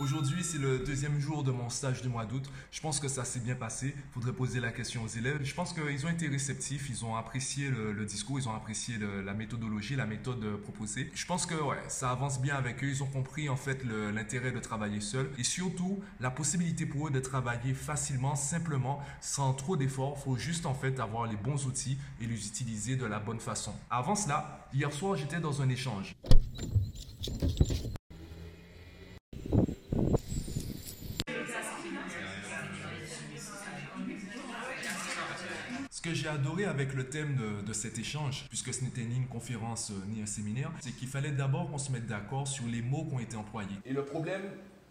Aujourd'hui, 0.00 0.42
c'est 0.42 0.58
le 0.58 0.80
deuxième 0.80 1.20
jour 1.20 1.44
de 1.44 1.52
mon 1.52 1.68
stage 1.70 2.02
du 2.02 2.08
mois 2.08 2.26
d'août. 2.26 2.50
Je 2.72 2.80
pense 2.80 2.98
que 2.98 3.06
ça 3.06 3.24
s'est 3.24 3.38
bien 3.38 3.54
passé. 3.54 3.94
Il 3.96 4.12
faudrait 4.12 4.32
poser 4.32 4.58
la 4.58 4.72
question 4.72 5.04
aux 5.04 5.08
élèves. 5.08 5.38
Je 5.44 5.54
pense 5.54 5.72
qu'ils 5.72 6.04
ont 6.04 6.08
été 6.08 6.26
réceptifs, 6.26 6.90
ils 6.90 7.04
ont 7.04 7.14
apprécié 7.14 7.70
le, 7.70 8.04
discours, 8.04 8.40
ils 8.40 8.48
ont 8.48 8.54
apprécié 8.54 8.96
la 8.98 9.34
méthodologie, 9.34 9.94
la 9.94 10.06
méthode 10.06 10.60
proposée. 10.62 11.12
Je 11.14 11.24
pense 11.26 11.46
que 11.46 11.54
ça 11.86 12.10
avance 12.10 12.40
bien 12.40 12.56
avec 12.56 12.82
eux. 12.82 12.88
Ils 12.88 13.04
ont 13.04 13.06
compris 13.06 13.48
en 13.48 13.56
fait 13.56 13.84
l'intérêt 14.12 14.50
de 14.50 14.58
travailler 14.58 15.00
seul 15.00 15.30
et 15.38 15.44
surtout 15.44 16.00
la 16.18 16.32
possibilité 16.32 16.86
pour 16.86 17.06
eux 17.06 17.10
de 17.12 17.20
travailler 17.20 17.72
facilement, 17.72 18.34
simplement, 18.34 19.00
sans 19.20 19.54
trop 19.54 19.76
d'efforts. 19.76 20.16
Il 20.18 20.22
faut 20.24 20.36
juste 20.36 20.66
en 20.66 20.74
fait 20.74 20.98
avoir 20.98 21.28
les 21.28 21.36
bons 21.36 21.66
outils 21.66 21.98
et 22.20 22.26
les 22.26 22.48
utiliser 22.48 22.96
de 22.96 23.06
la 23.06 23.20
bonne 23.20 23.40
façon. 23.40 23.72
Avant 23.90 24.16
cela, 24.16 24.66
hier 24.74 24.92
soir, 24.92 25.14
j'étais 25.14 25.38
dans 25.38 25.62
un 25.62 25.68
échange. 25.68 26.16
Que 36.04 36.12
j'ai 36.12 36.28
adoré 36.28 36.66
avec 36.66 36.92
le 36.92 37.08
thème 37.08 37.38
de, 37.66 37.72
cet 37.72 37.98
échange, 37.98 38.44
puisque 38.50 38.74
ce 38.74 38.84
n'était 38.84 39.04
ni 39.04 39.16
une 39.16 39.26
conférence 39.26 39.90
euh, 39.90 39.94
ni 40.06 40.20
un 40.20 40.26
séminaire, 40.26 40.70
c'est 40.82 40.92
qu'il 40.92 41.08
fallait 41.08 41.30
d'abord 41.30 41.70
qu'on 41.70 41.78
se 41.78 41.90
mette 41.90 42.06
d'accord 42.06 42.46
sur 42.46 42.66
les 42.66 42.82
mots 42.82 43.06
qui 43.06 43.14
ont 43.14 43.20
été 43.20 43.36
employés. 43.36 43.76
Et 43.86 43.94
le 43.94 44.04
problème 44.04 44.42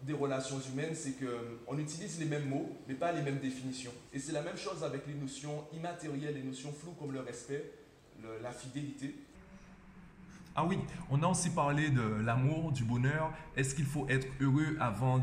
des 0.02 0.12
relations 0.12 0.58
humaines, 0.72 0.94
c'est 0.94 1.12
qu'on 1.12 1.78
utilise 1.78 2.18
les 2.18 2.24
mêmes 2.26 2.48
mots, 2.48 2.68
mais 2.88 2.94
pas 2.94 3.12
les 3.12 3.22
mêmes 3.22 3.38
définitions. 3.38 3.92
Et 4.12 4.18
c'est 4.18 4.32
la 4.32 4.42
même 4.42 4.56
chose 4.56 4.82
avec 4.82 5.06
les 5.06 5.14
notions 5.14 5.64
immatérielles, 5.72 6.34
les 6.34 6.42
notions 6.42 6.72
floues 6.72 6.96
comme 6.98 7.12
le 7.12 7.20
respect, 7.20 7.70
la 8.42 8.50
fidélité. 8.50 9.14
Ah 10.56 10.64
oui, 10.64 10.78
on 11.10 11.20
a 11.24 11.26
aussi 11.26 11.50
parlé 11.50 11.90
de 11.90 12.00
l'amour, 12.00 12.70
du 12.70 12.84
bonheur. 12.84 13.32
Est-ce 13.56 13.74
qu'il 13.74 13.86
faut 13.86 14.06
être 14.08 14.28
heureux 14.40 14.76
avant 14.78 15.20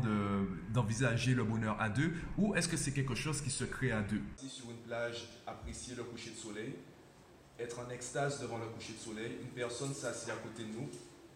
d'envisager 0.74 1.34
le 1.34 1.42
bonheur 1.42 1.80
à 1.80 1.88
deux? 1.88 2.12
Ou 2.36 2.54
est-ce 2.54 2.68
que 2.68 2.76
c'est 2.76 2.92
quelque 2.92 3.14
chose 3.14 3.40
qui 3.40 3.48
se 3.48 3.64
crée 3.64 3.92
à 3.92 4.02
deux? 4.02 4.20
Sur 4.36 4.70
une 4.70 4.76
plage, 4.78 5.26
apprécier 5.46 5.94
le 5.94 6.04
coucher 6.04 6.32
de 6.32 6.36
soleil, 6.36 6.74
être 7.58 7.78
en 7.78 7.88
extase 7.88 8.42
devant 8.42 8.58
le 8.58 8.66
coucher 8.66 8.92
de 8.92 8.98
soleil, 8.98 9.38
une 9.40 9.48
personne 9.48 9.94
s'assied 9.94 10.32
à 10.32 10.36
côté 10.36 10.64
de 10.64 10.72
nous 10.72 10.88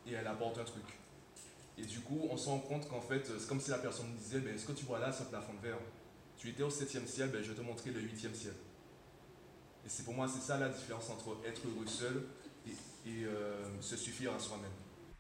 et 0.06 0.12
elle 0.12 0.26
apporte 0.26 0.58
un 0.58 0.64
truc. 0.64 0.84
Et 1.78 1.84
du 1.84 2.00
coup, 2.00 2.20
on 2.30 2.36
se 2.36 2.50
rend 2.50 2.58
compte 2.58 2.86
qu'en 2.90 3.00
fait, 3.00 3.26
c'est 3.38 3.48
comme 3.48 3.60
si 3.60 3.70
la 3.70 3.78
personne 3.78 4.12
disait, 4.18 4.40
ben, 4.40 4.58
ce 4.58 4.66
que 4.66 4.72
tu 4.72 4.84
vois 4.84 4.98
là, 4.98 5.08
un 5.08 5.24
plafond 5.24 5.54
de 5.54 5.66
verre. 5.66 5.78
Tu 6.36 6.50
étais 6.50 6.62
au 6.62 6.70
septième 6.70 7.06
ciel, 7.06 7.30
ben, 7.30 7.42
je 7.42 7.48
vais 7.48 7.54
te 7.54 7.62
montrer 7.62 7.92
le 7.92 8.00
huitième 8.00 8.34
ciel. 8.34 8.54
Et 9.86 9.88
c'est 9.88 10.04
pour 10.04 10.12
moi, 10.12 10.28
c'est 10.28 10.40
ça 10.40 10.58
la 10.58 10.68
différence 10.68 11.08
entre 11.08 11.38
être 11.46 11.62
heureux 11.66 11.86
seul 11.86 12.26
et, 12.66 13.24
euh, 13.24 13.80
se 13.80 13.96
suffire 13.96 14.32
à 14.34 14.38
soi-même. 14.38 14.70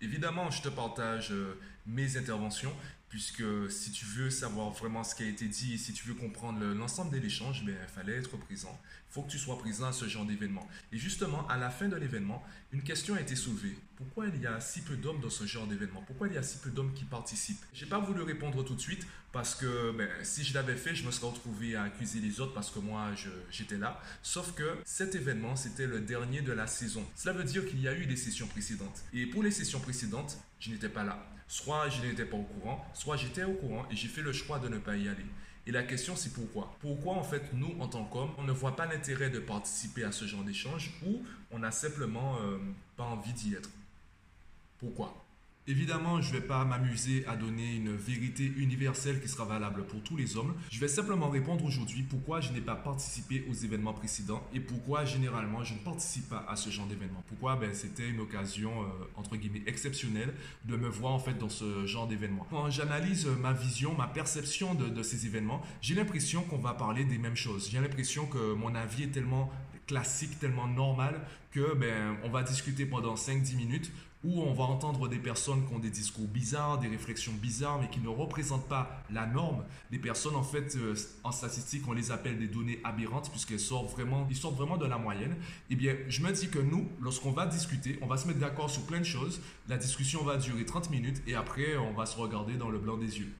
Évidemment, 0.00 0.50
je 0.50 0.62
te 0.62 0.68
partage 0.68 1.32
euh, 1.32 1.58
mes 1.86 2.16
interventions, 2.16 2.72
puisque 3.08 3.44
si 3.70 3.92
tu 3.92 4.04
veux 4.04 4.30
savoir 4.30 4.70
vraiment 4.70 5.04
ce 5.04 5.14
qui 5.14 5.22
a 5.22 5.26
été 5.26 5.46
dit, 5.46 5.78
si 5.78 5.92
tu 5.92 6.06
veux 6.08 6.14
comprendre 6.14 6.60
l'ensemble 6.74 7.12
de 7.14 7.18
l'échange, 7.18 7.64
ben, 7.64 7.74
il 7.80 7.94
fallait 7.94 8.16
être 8.16 8.36
présent. 8.36 8.78
Il 9.10 9.14
faut 9.14 9.22
que 9.22 9.30
tu 9.30 9.38
sois 9.38 9.58
présent 9.58 9.86
à 9.86 9.92
ce 9.92 10.06
genre 10.08 10.26
d'événement. 10.26 10.68
Et 10.92 10.98
justement, 10.98 11.46
à 11.48 11.56
la 11.56 11.70
fin 11.70 11.88
de 11.88 11.96
l'événement, 11.96 12.44
une 12.72 12.82
question 12.82 13.14
a 13.14 13.20
été 13.20 13.36
soulevée. 13.36 13.78
Pourquoi 13.96 14.26
il 14.26 14.42
y 14.42 14.46
a 14.46 14.60
si 14.60 14.82
peu 14.82 14.96
d'hommes 14.96 15.20
dans 15.20 15.30
ce 15.30 15.46
genre 15.46 15.66
d'événement? 15.66 16.02
Pourquoi 16.06 16.28
il 16.28 16.34
y 16.34 16.36
a 16.36 16.42
si 16.42 16.58
peu 16.58 16.70
d'hommes 16.70 16.92
qui 16.92 17.04
participent? 17.04 17.64
J'ai 17.72 17.86
pas 17.86 18.00
voulu 18.00 18.20
répondre 18.22 18.62
tout 18.64 18.74
de 18.74 18.80
suite 18.80 19.06
parce 19.32 19.54
que 19.54 19.92
ben, 19.92 20.10
si 20.22 20.44
je 20.44 20.52
l'avais 20.52 20.76
fait, 20.76 20.94
je 20.94 21.06
me 21.06 21.12
serais 21.12 21.28
retrouvé 21.28 21.76
à 21.76 21.84
accuser 21.84 22.20
les 22.20 22.40
autres 22.40 22.52
parce 22.52 22.70
que 22.70 22.80
moi, 22.80 23.12
j'étais 23.50 23.78
là. 23.78 24.02
Sauf 24.22 24.52
que 24.52 24.76
cet 24.84 25.14
événement, 25.14 25.56
c'était 25.56 25.86
le 25.86 26.00
dernier 26.00 26.42
de 26.42 26.52
la 26.52 26.66
saison. 26.66 27.06
Cela 27.14 27.32
veut 27.32 27.44
dire 27.44 27.64
qu'il 27.64 27.80
y 27.80 27.88
a 27.88 27.96
eu 27.96 28.06
des 28.06 28.16
sessions 28.16 28.48
précédentes. 28.48 29.04
Et 29.14 29.26
pour 29.26 29.42
les 29.42 29.52
sessions 29.52 29.80
précédentes, 29.80 30.36
je 30.60 30.70
n'étais 30.70 30.90
pas 30.90 31.04
là. 31.04 31.26
Soit 31.48 31.88
je 31.88 32.02
n'étais 32.02 32.24
pas 32.24 32.36
au 32.36 32.42
courant, 32.42 32.84
soit 32.92 33.16
j'étais 33.16 33.44
au 33.44 33.54
courant 33.54 33.86
et 33.90 33.96
j'ai 33.96 34.08
fait 34.08 34.22
le 34.22 34.32
choix 34.32 34.58
de 34.58 34.68
ne 34.68 34.78
pas 34.78 34.96
y 34.96 35.08
aller. 35.08 35.26
Et 35.66 35.72
la 35.72 35.82
question 35.82 36.14
c'est 36.16 36.32
pourquoi? 36.32 36.76
Pourquoi 36.80 37.14
en 37.14 37.22
fait 37.22 37.52
nous 37.52 37.74
en 37.80 37.88
tant 37.88 38.04
qu'hommes, 38.04 38.32
on 38.38 38.44
ne 38.44 38.52
voit 38.52 38.76
pas 38.76 38.86
l'intérêt 38.86 39.30
de 39.30 39.40
participer 39.40 40.04
à 40.04 40.12
ce 40.12 40.24
genre 40.24 40.44
d'échange 40.44 40.92
ou 41.04 41.22
on 41.50 41.58
n'a 41.58 41.70
simplement 41.70 42.36
euh, 42.40 42.58
pas 42.96 43.04
envie 43.04 43.32
d'y 43.32 43.54
être? 43.54 43.70
Pourquoi? 44.78 45.25
Évidemment, 45.68 46.20
je 46.20 46.32
ne 46.32 46.38
vais 46.38 46.46
pas 46.46 46.64
m'amuser 46.64 47.24
à 47.26 47.34
donner 47.34 47.74
une 47.74 47.96
vérité 47.96 48.52
universelle 48.56 49.20
qui 49.20 49.28
sera 49.28 49.44
valable 49.44 49.84
pour 49.86 50.00
tous 50.00 50.16
les 50.16 50.36
hommes. 50.36 50.54
Je 50.70 50.78
vais 50.78 50.86
simplement 50.86 51.28
répondre 51.28 51.64
aujourd'hui 51.64 52.04
pourquoi 52.04 52.40
je 52.40 52.52
n'ai 52.52 52.60
pas 52.60 52.76
participé 52.76 53.44
aux 53.50 53.52
événements 53.52 53.92
précédents 53.92 54.46
et 54.54 54.60
pourquoi 54.60 55.04
généralement 55.04 55.64
je 55.64 55.74
ne 55.74 55.80
participe 55.80 56.28
pas 56.28 56.46
à 56.48 56.54
ce 56.54 56.70
genre 56.70 56.86
d'événement. 56.86 57.24
Pourquoi? 57.26 57.56
Ben, 57.56 57.74
C'était 57.74 58.08
une 58.08 58.20
occasion 58.20 58.70
euh, 58.82 58.86
entre 59.16 59.36
guillemets 59.36 59.64
exceptionnelle 59.66 60.32
de 60.66 60.76
me 60.76 60.88
voir 60.88 61.14
en 61.14 61.18
fait 61.18 61.36
dans 61.36 61.48
ce 61.48 61.84
genre 61.84 62.06
d'événement. 62.06 62.46
Quand 62.48 62.70
j'analyse 62.70 63.26
ma 63.26 63.52
vision, 63.52 63.92
ma 63.96 64.06
perception 64.06 64.76
de, 64.76 64.88
de 64.88 65.02
ces 65.02 65.26
événements, 65.26 65.62
j'ai 65.80 65.96
l'impression 65.96 66.42
qu'on 66.42 66.58
va 66.58 66.74
parler 66.74 67.04
des 67.04 67.18
mêmes 67.18 67.34
choses. 67.34 67.70
J'ai 67.72 67.80
l'impression 67.80 68.26
que 68.26 68.54
mon 68.54 68.72
avis 68.76 69.02
est 69.02 69.08
tellement 69.08 69.50
classique, 69.86 70.38
tellement 70.38 70.66
normal 70.66 71.20
que 71.52 71.74
ben, 71.74 72.16
on 72.24 72.28
va 72.28 72.42
discuter 72.42 72.86
pendant 72.86 73.14
5-10 73.14 73.56
minutes 73.56 73.92
où 74.24 74.42
on 74.42 74.52
va 74.52 74.64
entendre 74.64 75.08
des 75.08 75.18
personnes 75.18 75.64
qui 75.66 75.74
ont 75.74 75.78
des 75.78 75.90
discours 75.90 76.26
bizarres, 76.26 76.78
des 76.78 76.88
réflexions 76.88 77.32
bizarres, 77.32 77.80
mais 77.80 77.88
qui 77.88 78.00
ne 78.00 78.08
représentent 78.08 78.68
pas 78.68 79.02
la 79.10 79.26
norme. 79.26 79.64
Des 79.90 79.98
personnes, 79.98 80.34
en 80.34 80.42
fait, 80.42 80.76
euh, 80.76 80.94
en 81.22 81.30
statistique, 81.30 81.86
on 81.86 81.92
les 81.92 82.10
appelle 82.10 82.38
des 82.38 82.48
données 82.48 82.80
aberrantes, 82.82 83.30
puisqu'elles 83.30 83.60
sortent 83.60 83.92
vraiment, 83.92 84.26
ils 84.28 84.36
sortent 84.36 84.56
vraiment 84.56 84.78
de 84.78 84.86
la 84.86 84.98
moyenne. 84.98 85.36
Eh 85.70 85.76
bien, 85.76 85.94
je 86.08 86.22
me 86.22 86.32
dis 86.32 86.48
que 86.48 86.58
nous, 86.58 86.88
lorsqu'on 87.00 87.30
va 87.30 87.46
discuter, 87.46 87.98
on 88.02 88.06
va 88.06 88.16
se 88.16 88.26
mettre 88.26 88.40
d'accord 88.40 88.68
sur 88.68 88.82
plein 88.82 88.98
de 88.98 89.04
choses. 89.04 89.40
La 89.68 89.76
discussion 89.76 90.24
va 90.24 90.36
durer 90.38 90.64
30 90.64 90.90
minutes 90.90 91.22
et 91.26 91.34
après, 91.34 91.76
on 91.76 91.92
va 91.92 92.06
se 92.06 92.16
regarder 92.16 92.54
dans 92.54 92.70
le 92.70 92.78
blanc 92.78 92.96
des 92.96 93.18
yeux. 93.18 93.32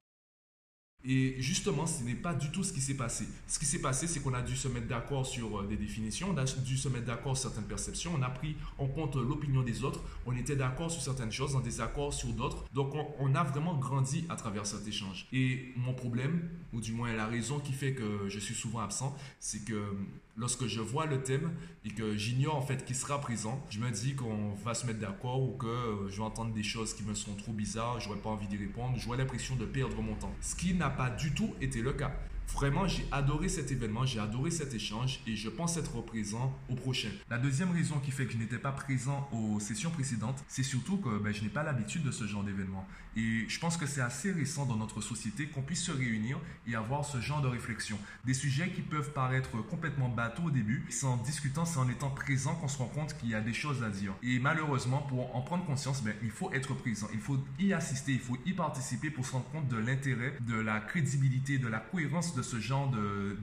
Et 1.09 1.35
justement, 1.39 1.87
ce 1.87 2.03
n'est 2.03 2.15
pas 2.15 2.33
du 2.33 2.51
tout 2.51 2.65
ce 2.65 2.73
qui 2.73 2.81
s'est 2.81 2.95
passé. 2.95 3.25
Ce 3.47 3.57
qui 3.57 3.65
s'est 3.65 3.79
passé, 3.79 4.07
c'est 4.07 4.19
qu'on 4.19 4.33
a 4.33 4.41
dû 4.41 4.57
se 4.57 4.67
mettre 4.67 4.87
d'accord 4.87 5.25
sur 5.25 5.61
euh, 5.61 5.65
des 5.65 5.77
définitions, 5.77 6.31
on 6.33 6.37
a 6.37 6.43
dû 6.43 6.77
se 6.77 6.89
mettre 6.89 7.05
d'accord 7.05 7.37
sur 7.37 7.49
certaines 7.49 7.67
perceptions, 7.67 8.11
on 8.13 8.21
a 8.21 8.29
pris 8.29 8.57
en 8.77 8.87
compte 8.87 9.15
l'opinion 9.15 9.63
des 9.63 9.85
autres, 9.85 10.01
on 10.25 10.35
était 10.35 10.57
d'accord 10.57 10.91
sur 10.91 11.01
certaines 11.01 11.31
choses, 11.31 11.55
en 11.55 11.61
désaccord 11.61 12.13
sur 12.13 12.29
d'autres. 12.29 12.65
Donc, 12.73 12.93
on, 13.19 13.35
a 13.35 13.43
vraiment 13.43 13.75
grandi 13.75 14.25
à 14.27 14.35
travers 14.35 14.65
cet 14.65 14.85
échange. 14.85 15.27
Et 15.31 15.71
mon 15.77 15.93
problème, 15.93 16.49
ou 16.73 16.81
du 16.81 16.91
moins 16.91 17.13
la 17.13 17.27
raison 17.27 17.59
qui 17.59 17.71
fait 17.71 17.93
que 17.93 18.27
je 18.27 18.39
suis 18.39 18.55
souvent 18.55 18.79
absent, 18.79 19.15
c'est 19.39 19.63
que 19.63 19.95
lorsque 20.37 20.67
je 20.67 20.79
vois 20.79 21.05
le 21.05 21.21
thème 21.21 21.51
et 21.83 21.89
que 21.89 22.15
j'ignore 22.15 22.55
en 22.55 22.61
fait 22.61 22.85
qui 22.85 22.95
sera 22.95 23.19
présent, 23.19 23.61
je 23.69 23.79
me 23.79 23.89
dis 23.91 24.15
qu'on 24.15 24.53
va 24.63 24.73
se 24.73 24.85
mettre 24.85 24.99
d'accord 24.99 25.41
ou 25.41 25.57
que 25.57 25.67
euh, 25.67 26.09
je 26.09 26.17
vais 26.17 26.23
entendre 26.23 26.53
des 26.53 26.63
choses 26.63 26.93
qui 26.93 27.03
me 27.03 27.13
sont 27.13 27.35
trop 27.35 27.51
bizarres, 27.51 27.99
j'aurais 27.99 28.19
pas 28.19 28.29
envie 28.29 28.47
d'y 28.47 28.57
répondre, 28.57 28.95
j'aurais 28.97 29.17
l'impression 29.17 29.55
de 29.55 29.65
perdre 29.65 30.01
mon 30.01 30.15
temps. 30.15 30.33
Ce 30.41 30.55
qui 30.55 30.73
n'a 30.73 30.89
pas 30.89 31.09
du 31.09 31.33
tout 31.33 31.53
été 31.59 31.81
le 31.81 31.93
cas. 31.93 32.13
Vraiment, 32.53 32.87
j'ai 32.87 33.05
adoré 33.11 33.49
cet 33.49 33.71
événement, 33.71 34.05
j'ai 34.05 34.19
adoré 34.19 34.49
cet 34.49 34.73
échange 34.73 35.19
et 35.27 35.35
je 35.35 35.49
pense 35.49 35.77
être 35.77 36.01
présent 36.01 36.57
au 36.69 36.75
prochain. 36.75 37.09
La 37.29 37.37
deuxième 37.37 37.71
raison 37.71 37.99
qui 37.99 38.11
fait 38.11 38.25
que 38.25 38.33
je 38.33 38.37
n'étais 38.37 38.57
pas 38.57 38.71
présent 38.71 39.29
aux 39.31 39.59
sessions 39.59 39.91
précédentes, 39.91 40.43
c'est 40.47 40.63
surtout 40.63 40.97
que 40.97 41.19
ben, 41.19 41.33
je 41.33 41.43
n'ai 41.43 41.49
pas 41.49 41.63
l'habitude 41.63 42.03
de 42.03 42.11
ce 42.11 42.25
genre 42.25 42.43
d'événement. 42.43 42.87
Et 43.15 43.45
je 43.47 43.59
pense 43.59 43.77
que 43.77 43.87
c'est 43.87 44.01
assez 44.01 44.31
récent 44.31 44.67
dans 44.67 44.75
notre 44.75 45.01
société 45.01 45.47
qu'on 45.47 45.63
puisse 45.63 45.83
se 45.83 45.91
réunir 45.91 46.39
et 46.67 46.75
avoir 46.75 47.03
ce 47.03 47.19
genre 47.19 47.41
de 47.41 47.47
réflexion. 47.47 47.97
Des 48.25 48.35
sujets 48.35 48.69
qui 48.69 48.81
peuvent 48.81 49.11
paraître 49.11 49.57
complètement 49.63 50.07
bateaux 50.07 50.43
au 50.43 50.51
début, 50.51 50.85
c'est 50.89 51.07
en 51.07 51.17
discutant, 51.17 51.65
c'est 51.65 51.79
en 51.79 51.89
étant 51.89 52.11
présent 52.11 52.53
qu'on 52.55 52.67
se 52.67 52.77
rend 52.77 52.87
compte 52.87 53.17
qu'il 53.17 53.29
y 53.29 53.35
a 53.35 53.41
des 53.41 53.53
choses 53.53 53.83
à 53.83 53.89
dire. 53.89 54.13
Et 54.21 54.37
malheureusement, 54.37 55.01
pour 55.01 55.35
en 55.35 55.41
prendre 55.41 55.65
conscience, 55.65 56.03
ben, 56.03 56.13
il 56.21 56.29
faut 56.29 56.51
être 56.53 56.75
présent, 56.75 57.07
il 57.11 57.19
faut 57.19 57.39
y 57.59 57.73
assister, 57.73 58.13
il 58.13 58.19
faut 58.19 58.37
y 58.45 58.53
participer 58.53 59.09
pour 59.09 59.25
se 59.25 59.31
rendre 59.31 59.49
compte 59.49 59.67
de 59.67 59.77
l'intérêt, 59.77 60.37
de 60.41 60.55
la 60.55 60.79
crédibilité, 60.79 61.57
de 61.57 61.67
la 61.67 61.79
cohérence 61.79 62.35
de 62.37 62.41
ce 62.43 62.59
genre 62.59 62.91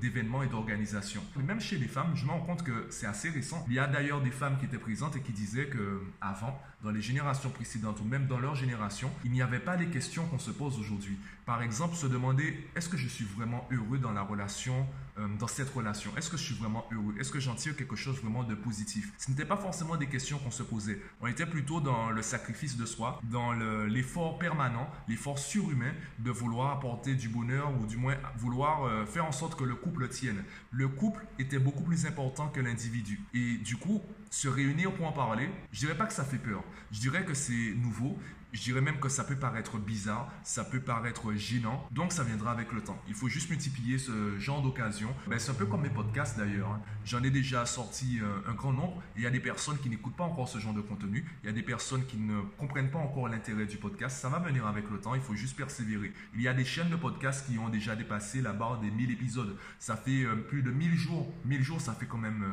d'événements 0.00 0.42
et 0.42 0.46
d'organisations. 0.46 1.22
Même 1.36 1.60
chez 1.60 1.76
les 1.76 1.88
femmes, 1.88 2.12
je 2.14 2.24
me 2.24 2.30
rends 2.30 2.40
compte 2.40 2.62
que 2.62 2.86
c'est 2.90 3.06
assez 3.06 3.28
récent. 3.28 3.64
Il 3.68 3.74
y 3.74 3.78
a 3.78 3.86
d'ailleurs 3.86 4.22
des 4.22 4.30
femmes 4.30 4.56
qui 4.58 4.64
étaient 4.64 4.78
présentes 4.78 5.16
et 5.16 5.20
qui 5.20 5.32
disaient 5.32 5.66
que 5.66 6.00
avant, 6.20 6.58
dans 6.82 6.90
les 6.90 7.02
générations 7.02 7.50
précédentes 7.50 8.00
ou 8.00 8.04
même 8.04 8.26
dans 8.26 8.38
leur 8.38 8.54
génération, 8.54 9.10
il 9.24 9.32
n'y 9.32 9.42
avait 9.42 9.58
pas 9.58 9.76
les 9.76 9.86
questions 9.86 10.26
qu'on 10.26 10.38
se 10.38 10.50
pose 10.50 10.78
aujourd'hui. 10.78 11.18
Par 11.46 11.62
exemple, 11.62 11.96
se 11.96 12.06
demander 12.06 12.68
est-ce 12.76 12.88
que 12.88 12.96
je 12.96 13.08
suis 13.08 13.24
vraiment 13.24 13.66
heureux 13.70 13.98
dans 13.98 14.12
la 14.12 14.22
relation, 14.22 14.86
euh, 15.18 15.26
dans 15.38 15.46
cette 15.46 15.68
relation? 15.70 16.10
Est-ce 16.16 16.30
que 16.30 16.36
je 16.36 16.42
suis 16.42 16.54
vraiment 16.54 16.86
heureux? 16.92 17.14
Est-ce 17.18 17.30
que 17.30 17.40
j'en 17.40 17.54
tire 17.54 17.76
quelque 17.76 17.96
chose 17.96 18.20
vraiment 18.20 18.44
de 18.44 18.54
positif? 18.54 19.12
Ce 19.18 19.30
n'était 19.30 19.44
pas 19.44 19.56
forcément 19.56 19.96
des 19.96 20.06
questions 20.06 20.38
qu'on 20.38 20.50
se 20.50 20.62
posait. 20.62 21.00
On 21.20 21.26
était 21.26 21.46
plutôt 21.46 21.80
dans 21.80 22.10
le 22.10 22.22
sacrifice 22.22 22.76
de 22.76 22.86
soi, 22.86 23.20
dans 23.24 23.52
l'effort 23.52 24.38
permanent, 24.38 24.88
l'effort 25.08 25.38
surhumain 25.38 25.92
de 26.18 26.30
vouloir 26.30 26.70
apporter 26.70 27.14
du 27.14 27.28
bonheur 27.28 27.72
ou 27.78 27.86
du 27.86 27.96
moins 27.96 28.16
vouloir 28.36 28.83
euh, 28.86 29.06
faire 29.06 29.24
en 29.24 29.32
sorte 29.32 29.58
que 29.58 29.64
le 29.64 29.74
couple 29.74 30.08
tienne. 30.08 30.44
Le 30.70 30.88
couple 30.88 31.26
était 31.38 31.58
beaucoup 31.58 31.82
plus 31.82 32.06
important 32.06 32.48
que 32.48 32.60
l'individu. 32.60 33.20
Et 33.34 33.56
du 33.58 33.76
coup, 33.76 34.02
se 34.34 34.48
réunir 34.48 34.92
pour 34.92 35.06
en 35.06 35.12
parler, 35.12 35.48
je 35.72 35.78
dirais 35.78 35.96
pas 35.96 36.06
que 36.06 36.12
ça 36.12 36.24
fait 36.24 36.38
peur. 36.38 36.64
Je 36.90 36.98
dirais 36.98 37.24
que 37.24 37.34
c'est 37.34 37.74
nouveau. 37.76 38.18
Je 38.52 38.60
dirais 38.62 38.80
même 38.80 39.00
que 39.00 39.08
ça 39.08 39.24
peut 39.24 39.34
paraître 39.34 39.78
bizarre, 39.78 40.30
ça 40.44 40.62
peut 40.64 40.78
paraître 40.78 41.32
gênant, 41.34 41.88
donc 41.90 42.12
ça 42.12 42.22
viendra 42.22 42.52
avec 42.52 42.70
le 42.70 42.82
temps. 42.82 42.96
Il 43.08 43.14
faut 43.14 43.28
juste 43.28 43.50
multiplier 43.50 43.98
ce 43.98 44.38
genre 44.38 44.62
d'occasion. 44.62 45.12
Ben, 45.26 45.40
c'est 45.40 45.50
un 45.50 45.54
peu 45.54 45.66
comme 45.66 45.82
mes 45.82 45.88
podcasts 45.88 46.38
d'ailleurs. 46.38 46.68
hein. 46.70 46.80
J'en 47.04 47.22
ai 47.24 47.30
déjà 47.30 47.66
sorti 47.66 48.20
euh, 48.20 48.48
un 48.48 48.54
grand 48.54 48.72
nombre. 48.72 49.02
Il 49.16 49.22
y 49.22 49.26
a 49.26 49.30
des 49.30 49.40
personnes 49.40 49.76
qui 49.78 49.88
n'écoutent 49.90 50.14
pas 50.14 50.22
encore 50.22 50.48
ce 50.48 50.58
genre 50.58 50.72
de 50.74 50.82
contenu. 50.82 51.24
Il 51.42 51.46
y 51.46 51.50
a 51.50 51.52
des 51.52 51.64
personnes 51.64 52.04
qui 52.06 52.16
ne 52.16 52.42
comprennent 52.56 52.90
pas 52.92 53.00
encore 53.00 53.28
l'intérêt 53.28 53.66
du 53.66 53.76
podcast. 53.76 54.18
Ça 54.20 54.28
va 54.28 54.38
venir 54.38 54.66
avec 54.68 54.88
le 54.88 55.00
temps. 55.00 55.16
Il 55.16 55.20
faut 55.22 55.34
juste 55.34 55.56
persévérer. 55.56 56.12
Il 56.36 56.40
y 56.40 56.46
a 56.46 56.54
des 56.54 56.64
chaînes 56.64 56.90
de 56.90 56.96
podcasts 56.96 57.46
qui 57.50 57.58
ont 57.58 57.68
déjà 57.70 57.96
dépassé 57.96 58.40
la 58.40 58.52
barre 58.52 58.78
des 58.80 58.90
1000 58.90 59.10
épisodes. 59.10 59.56
Ça 59.80 59.96
fait 59.96 60.24
euh, 60.24 60.36
plus 60.36 60.62
de 60.62 60.70
1000 60.70 60.94
jours. 60.94 61.32
1000 61.44 61.62
jours, 61.62 61.80
ça 61.80 61.92
fait 61.92 62.06
quand 62.06 62.18
même... 62.18 62.44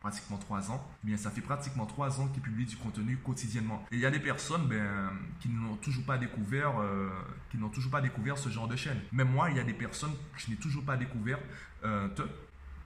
pratiquement 0.00 0.38
trois 0.38 0.70
ans, 0.70 0.84
eh 1.04 1.06
bien 1.08 1.16
ça 1.16 1.30
fait 1.30 1.42
pratiquement 1.42 1.84
trois 1.86 2.20
ans 2.20 2.28
qu'ils 2.28 2.42
publient 2.42 2.64
du 2.66 2.76
contenu 2.76 3.18
quotidiennement. 3.18 3.84
Et 3.92 3.96
il 3.96 4.00
y 4.00 4.06
a 4.06 4.10
des 4.10 4.18
personnes 4.20 4.66
ben, 4.66 5.10
qui 5.40 5.48
n'ont 5.50 5.76
toujours 5.76 6.04
pas 6.04 6.16
découvert, 6.18 6.80
euh, 6.80 7.10
qui 7.50 7.58
n'ont 7.58 7.68
toujours 7.68 7.90
pas 7.90 8.00
découvert 8.00 8.38
ce 8.38 8.48
genre 8.48 8.66
de 8.66 8.76
chaîne. 8.76 8.98
Même 9.12 9.30
moi, 9.30 9.50
il 9.50 9.56
y 9.56 9.60
a 9.60 9.64
des 9.64 9.74
personnes 9.74 10.12
que 10.34 10.40
je 10.40 10.50
n'ai 10.50 10.56
toujours 10.56 10.84
pas 10.84 10.96
découvert, 10.96 11.38
euh, 11.84 12.08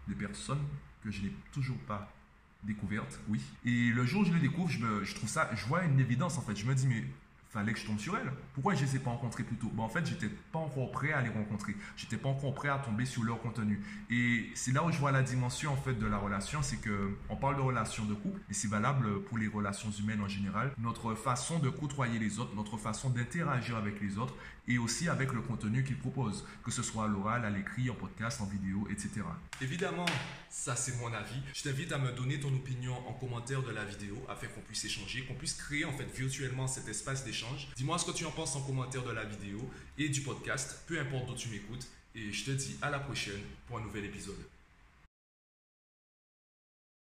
des 0.09 0.15
personnes 0.15 0.63
que 1.03 1.11
je 1.11 1.23
n'ai 1.23 1.33
toujours 1.53 1.79
pas 1.87 2.13
découvertes, 2.65 3.21
oui. 3.29 3.41
Et 3.65 3.91
le 3.91 4.05
jour 4.07 4.23
où 4.23 4.25
je 4.25 4.33
les 4.33 4.41
découvre, 4.41 4.71
je, 4.71 4.79
me- 4.79 5.05
je 5.05 5.15
trouve 5.15 5.29
ça, 5.29 5.51
je 5.55 5.65
vois 5.67 5.85
une 5.85 6.01
évidence 6.01 6.39
en 6.39 6.41
fait. 6.43 6.57
Je 6.57 6.65
me 6.67 6.75
dis 6.75 6.87
mais 6.87 7.05
fallait 7.55 7.73
que 7.73 7.79
je 7.79 7.87
tombe 7.87 8.01
sur 8.01 8.17
elles. 8.17 8.31
Pourquoi 8.53 8.75
je 8.75 8.85
les 8.85 8.97
ai 8.97 8.99
pas 8.99 9.11
rencontrées 9.11 9.45
plus 9.45 9.57
tôt? 9.57 9.71
Bon, 9.73 9.85
en 9.85 9.89
fait, 9.89 10.05
j'étais 10.05 10.29
pas 10.29 10.59
encore 10.59 10.91
prêt 10.91 11.13
à 11.13 11.23
les 11.23 11.31
rencontrer. 11.31 11.77
J'étais 11.97 12.17
pas 12.17 12.29
encore 12.29 12.55
prêt 12.55 12.69
à 12.69 12.79
tomber 12.79 13.07
sur 13.07 13.23
leur 13.23 13.41
contenu. 13.41 13.81
Et 14.11 14.51
c'est 14.55 14.73
là 14.73 14.85
où 14.85 14.91
je 14.91 14.99
vois 14.99 15.13
la 15.13 15.23
dimension 15.23 15.73
en 15.73 15.77
fait 15.77 15.95
de 15.95 16.07
la 16.07 16.19
relation, 16.19 16.63
c'est 16.63 16.79
que 16.79 17.17
on 17.29 17.37
parle 17.37 17.57
de 17.57 17.61
relation 17.61 18.05
de 18.05 18.15
couple, 18.15 18.41
et 18.51 18.55
c'est 18.55 18.69
valable 18.69 19.23
pour 19.25 19.39
les 19.39 19.47
relations 19.47 19.91
humaines 19.91 20.21
en 20.21 20.29
général. 20.29 20.73
Notre 20.79 21.15
façon 21.15 21.61
de 21.61 21.71
côtoyer 21.71 22.19
les 22.19 22.39
autres, 22.41 22.55
notre 22.57 22.77
façon 22.77 23.11
d'interagir 23.11 23.77
avec 23.77 24.01
les 24.01 24.19
autres, 24.19 24.35
et 24.67 24.79
aussi 24.79 25.09
avec 25.09 25.33
le 25.33 25.43
contenu 25.43 25.85
qu'ils 25.85 25.99
proposent, 25.99 26.45
que 26.65 26.71
ce 26.71 26.83
soit 26.83 27.05
à 27.05 27.09
l'oral, 27.09 27.45
à 27.45 27.51
l'écrit, 27.51 27.91
en 27.91 27.95
podcast, 27.95 28.41
en 28.41 28.47
vidéo, 28.47 28.89
etc. 28.91 29.23
Évidemment, 29.61 30.07
ça 30.49 30.75
c'est 30.75 30.99
mon 30.99 31.13
avis. 31.13 31.41
Je 31.53 31.63
t'invite 31.63 31.93
à 31.93 31.99
me 31.99 32.11
donner 32.13 32.41
ton 32.41 32.49
opinion 32.49 32.95
en 33.09 33.13
commentaire 33.13 33.63
de 33.63 33.71
la 33.71 33.85
vidéo 33.85 34.17
afin 34.29 34.47
qu'on 34.49 34.63
puisse 34.63 34.85
échanger, 34.85 35.25
qu'on 35.27 35.35
puisse 35.35 35.55
créer 35.55 35.85
en 35.85 35.93
fait 35.93 36.07
virtuellement 36.07 36.67
cet 36.67 36.89
espace 36.89 37.25
d'échange. 37.25 37.44
Dis-moi 37.77 37.99
ce 37.99 38.05
que 38.05 38.13
tu 38.13 38.25
en 38.25 38.31
penses 38.31 38.57
en 38.57 38.63
commentaire 38.63 39.05
de 39.05 39.13
la 39.13 39.25
vidéo 39.25 39.61
et 39.99 40.09
du 40.09 40.21
podcast, 40.23 40.83
peu 40.87 40.99
importe 40.99 41.27
d'où 41.27 41.35
tu 41.35 41.49
m'écoutes. 41.49 41.87
Et 42.15 42.33
je 42.33 42.45
te 42.45 42.51
dis 42.53 42.77
à 42.81 42.91
la 42.91 43.01
prochaine 43.01 43.41
pour 43.67 43.79
un 43.79 43.83
nouvel 43.83 44.05
épisode. 44.05 44.37